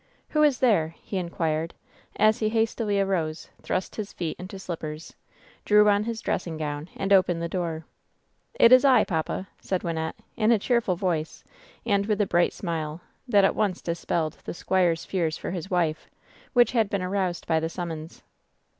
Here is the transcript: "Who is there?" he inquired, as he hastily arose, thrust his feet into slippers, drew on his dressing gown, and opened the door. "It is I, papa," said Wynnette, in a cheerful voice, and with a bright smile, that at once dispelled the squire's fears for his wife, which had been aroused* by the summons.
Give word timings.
"Who 0.29 0.41
is 0.41 0.61
there?" 0.61 0.95
he 1.03 1.17
inquired, 1.17 1.75
as 2.15 2.39
he 2.39 2.49
hastily 2.49 2.99
arose, 2.99 3.51
thrust 3.61 3.97
his 3.97 4.13
feet 4.13 4.35
into 4.39 4.57
slippers, 4.57 5.13
drew 5.63 5.87
on 5.87 6.05
his 6.05 6.21
dressing 6.21 6.57
gown, 6.57 6.89
and 6.95 7.13
opened 7.13 7.39
the 7.39 7.47
door. 7.47 7.85
"It 8.55 8.71
is 8.71 8.83
I, 8.83 9.03
papa," 9.03 9.47
said 9.59 9.83
Wynnette, 9.83 10.15
in 10.35 10.51
a 10.51 10.57
cheerful 10.57 10.95
voice, 10.95 11.43
and 11.85 12.07
with 12.07 12.19
a 12.19 12.25
bright 12.25 12.51
smile, 12.53 13.01
that 13.27 13.45
at 13.45 13.53
once 13.53 13.79
dispelled 13.79 14.37
the 14.45 14.55
squire's 14.55 15.05
fears 15.05 15.37
for 15.37 15.51
his 15.51 15.69
wife, 15.69 16.09
which 16.53 16.71
had 16.71 16.89
been 16.89 17.03
aroused* 17.03 17.45
by 17.45 17.59
the 17.59 17.69
summons. 17.69 18.23